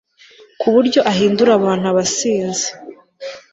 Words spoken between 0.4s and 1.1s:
ku buryo